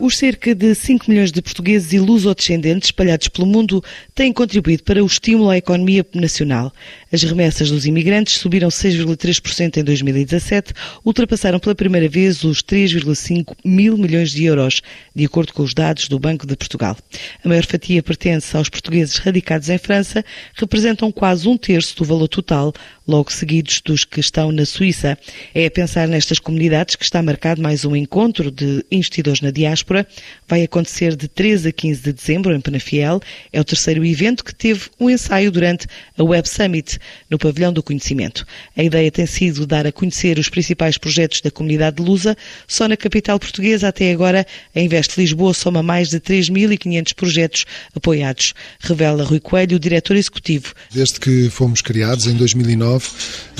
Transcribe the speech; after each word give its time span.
Os 0.00 0.16
cerca 0.16 0.54
de 0.54 0.74
5 0.74 1.10
milhões 1.10 1.30
de 1.30 1.42
portugueses 1.42 1.92
e 1.92 1.98
lusodescendentes 1.98 2.86
espalhados 2.86 3.28
pelo 3.28 3.46
mundo 3.46 3.84
têm 4.14 4.32
contribuído 4.32 4.82
para 4.82 5.04
o 5.04 5.06
estímulo 5.06 5.50
à 5.50 5.58
economia 5.58 6.06
nacional. 6.14 6.72
As 7.12 7.22
remessas 7.22 7.70
dos 7.70 7.84
imigrantes 7.84 8.38
subiram 8.38 8.70
6,3% 8.70 9.76
em 9.76 9.84
2017, 9.84 10.72
ultrapassaram 11.04 11.58
pela 11.58 11.74
primeira 11.74 12.08
vez 12.08 12.42
os 12.44 12.62
3,5 12.62 13.54
mil 13.62 13.98
milhões 13.98 14.30
de 14.30 14.46
euros, 14.46 14.80
de 15.14 15.26
acordo 15.26 15.52
com 15.52 15.62
os 15.62 15.74
dados 15.74 16.08
do 16.08 16.18
Banco 16.18 16.46
de 16.46 16.56
Portugal. 16.56 16.96
A 17.44 17.46
maior 17.46 17.66
fatia 17.66 18.02
pertence 18.02 18.56
aos 18.56 18.70
portugueses 18.70 19.16
radicados 19.16 19.68
em 19.68 19.76
França, 19.76 20.24
representam 20.54 21.12
quase 21.12 21.46
um 21.46 21.58
terço 21.58 21.94
do 21.98 22.06
valor 22.06 22.28
total, 22.28 22.72
logo 23.10 23.32
seguidos 23.32 23.82
dos 23.84 24.04
que 24.04 24.20
estão 24.20 24.52
na 24.52 24.64
Suíça. 24.64 25.18
É 25.52 25.66
a 25.66 25.70
pensar 25.70 26.06
nestas 26.06 26.38
comunidades 26.38 26.94
que 26.94 27.02
está 27.02 27.20
marcado 27.20 27.60
mais 27.60 27.84
um 27.84 27.96
encontro 27.96 28.50
de 28.52 28.84
investidores 28.90 29.40
na 29.40 29.50
diáspora. 29.50 30.06
Vai 30.46 30.62
acontecer 30.62 31.16
de 31.16 31.26
13 31.26 31.68
a 31.68 31.72
15 31.72 32.02
de 32.02 32.12
dezembro 32.12 32.54
em 32.54 32.60
Penafiel. 32.60 33.20
É 33.52 33.60
o 33.60 33.64
terceiro 33.64 34.04
evento 34.04 34.44
que 34.44 34.54
teve 34.54 34.82
um 34.98 35.10
ensaio 35.10 35.50
durante 35.50 35.88
a 36.16 36.22
Web 36.22 36.48
Summit, 36.48 36.98
no 37.28 37.36
Pavilhão 37.36 37.72
do 37.72 37.82
Conhecimento. 37.82 38.46
A 38.76 38.82
ideia 38.82 39.10
tem 39.10 39.26
sido 39.26 39.66
dar 39.66 39.86
a 39.86 39.92
conhecer 39.92 40.38
os 40.38 40.48
principais 40.48 40.96
projetos 40.96 41.40
da 41.40 41.50
comunidade 41.50 42.00
lusa. 42.00 42.36
Só 42.68 42.86
na 42.86 42.96
capital 42.96 43.40
portuguesa, 43.40 43.88
até 43.88 44.12
agora, 44.12 44.46
a 44.74 44.80
Invest 44.80 45.20
Lisboa 45.20 45.52
soma 45.52 45.82
mais 45.82 46.10
de 46.10 46.20
3.500 46.20 47.14
projetos 47.14 47.64
apoiados, 47.94 48.54
revela 48.78 49.24
Rui 49.24 49.40
Coelho, 49.40 49.76
o 49.76 49.80
diretor 49.80 50.16
executivo. 50.16 50.74
Desde 50.92 51.18
que 51.18 51.50
fomos 51.50 51.82
criados, 51.82 52.26
em 52.26 52.34
2009, 52.34 52.99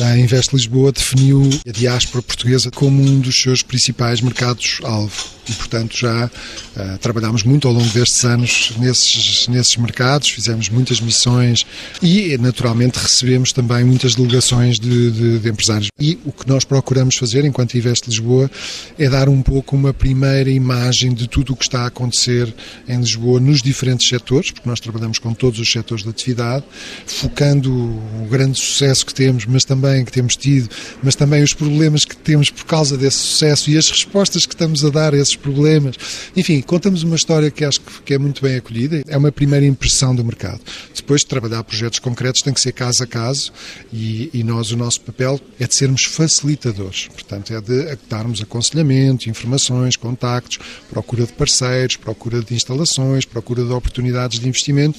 a 0.01 0.19
Invest 0.19 0.53
Lisboa 0.53 0.93
definiu 0.93 1.43
a 1.69 1.73
diáspora 1.73 2.23
portuguesa 2.23 2.71
como 2.71 3.03
um 3.03 3.21
dos 3.21 3.41
seus 3.41 3.63
principais 3.63 4.21
mercados-alvo 4.21 5.40
e, 5.51 5.55
portanto, 5.55 5.97
já 5.97 6.27
uh, 6.27 6.99
trabalhámos 6.99 7.43
muito 7.43 7.67
ao 7.67 7.75
longo 7.75 7.89
destes 7.91 8.25
anos 8.25 8.73
nesses, 8.79 9.49
nesses 9.49 9.77
mercados, 9.77 10.31
fizemos 10.31 10.69
muitas 10.69 11.01
missões 11.01 11.67
e, 12.03 12.37
naturalmente, 12.39 12.97
recebemos 12.97 13.53
também 13.53 13.85
muitas 13.85 14.15
delegações 14.15 14.79
de, 14.79 15.11
de, 15.11 15.39
de 15.41 15.49
empresários. 15.49 15.89
E 15.99 16.19
o 16.25 16.33
que 16.33 16.49
nós 16.49 16.65
procuramos 16.65 17.17
fazer, 17.17 17.45
enquanto 17.45 17.77
Investe 17.77 18.09
Lisboa, 18.09 18.51
é 18.99 19.09
dar 19.09 19.29
um 19.29 19.43
pouco 19.43 19.77
uma 19.77 19.93
primeira 19.93 20.51
imagem 20.51 21.13
de 21.13 21.29
tudo 21.29 21.53
o 21.53 21.57
que 21.57 21.65
está 21.65 21.83
a 21.83 21.87
acontecer 21.87 22.53
em 22.89 22.99
Lisboa 22.99 23.41
nos 23.41 23.63
diferentes 23.63 24.09
setores, 24.09 24.51
porque 24.51 24.69
nós 24.69 24.81
trabalhamos 24.81 25.19
com 25.19 25.35
todos 25.35 25.59
os 25.59 25.71
setores 25.71 26.05
da 26.05 26.11
atividade, 26.11 26.65
focando 27.07 27.73
o 27.73 28.27
grande 28.31 28.59
sucesso 28.59 29.05
que 29.05 29.15
temos, 29.15 29.45
mas 29.47 29.65
também 29.65 30.05
que 30.05 30.13
temos 30.13 30.37
tido, 30.37 30.69
mas 31.03 31.15
também 31.15 31.43
os 31.43 31.55
problemas 31.55 32.05
que 32.05 32.17
temos 32.17 32.51
por 32.51 32.65
causa 32.65 32.97
desse 32.97 33.19
sucesso 33.19 33.71
e 33.71 33.77
as 33.77 33.89
respostas 33.89 34.47
que 34.47 34.55
estamos 34.55 34.85
a 34.85 34.91
dar 34.91 35.15
a 35.15 35.17
esses 35.17 35.37
problemas. 35.41 35.97
Enfim, 36.37 36.61
contamos 36.61 37.03
uma 37.03 37.17
história 37.17 37.51
que 37.51 37.65
acho 37.65 37.81
que 38.05 38.15
é 38.15 38.19
muito 38.19 38.43
bem 38.43 38.57
acolhida. 38.57 39.03
É 39.07 39.17
uma 39.17 39.33
primeira 39.33 39.67
impressão 39.67 40.15
do 40.15 40.25
mercado. 40.25 40.61
Depois 40.95 41.23
de 41.23 41.27
trabalhar 41.27 41.63
projetos 41.65 41.99
concretos 41.99 42.43
tem 42.43 42.53
que 42.53 42.61
ser 42.61 42.73
caso 42.73 43.03
a 43.03 43.07
caso 43.07 43.53
e, 43.93 44.31
e 44.33 44.45
nós, 44.45 44.71
o 44.71 44.77
nosso 44.77 45.01
papel 45.01 45.41
é 45.59 45.67
de 45.67 45.75
sermos 45.75 46.05
facilitadores. 46.05 47.09
Portanto, 47.09 47.53
é 47.53 47.61
de 47.61 47.99
darmos 48.09 48.41
aconselhamento, 48.41 49.29
informações, 49.29 49.97
contactos, 49.97 50.59
procura 50.91 51.27
de 51.27 51.33
parceiros, 51.33 51.97
procura 51.97 52.41
de 52.43 52.55
instalações, 52.55 53.25
procura 53.25 53.65
de 53.65 53.73
oportunidades 53.73 54.39
de 54.39 54.49
investimento. 54.49 54.99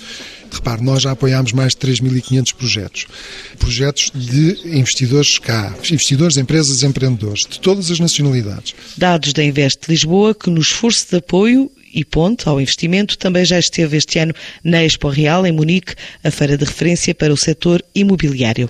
Repare, 0.52 0.84
nós 0.84 1.04
já 1.04 1.12
apoiámos 1.12 1.54
mais 1.54 1.74
de 1.74 1.80
3.500 1.80 2.54
projetos. 2.56 3.08
Projetos 3.58 4.12
de 4.14 4.78
investidores 4.78 5.40
cá, 5.40 5.74
investidores, 5.90 6.38
empresas, 6.38 6.84
empreendedores, 6.84 7.46
de 7.50 7.60
todas 7.60 7.90
as 7.90 8.00
nacionalidades. 8.00 8.76
Dados 8.98 9.34
da 9.34 9.44
Invest 9.44 9.80
Lisboa, 9.88 10.36
que 10.36 10.50
no 10.50 10.62
esforço 10.62 11.08
de 11.10 11.18
apoio 11.18 11.72
e 11.94 12.06
ponto 12.06 12.50
ao 12.50 12.62
investimento 12.62 13.18
também 13.18 13.44
já 13.44 13.60
esteve 13.60 13.98
este 13.98 14.20
ano 14.20 14.34
na 14.64 14.84
Expo 14.84 15.10
Real, 15.10 15.46
em 15.46 15.52
Munique, 15.52 15.96
a 16.24 16.32
feira 16.32 16.58
de 16.58 16.66
referência 16.66 17.14
para 17.14 17.34
o 17.34 17.38
setor 17.38 17.84
imobiliário. 17.94 18.70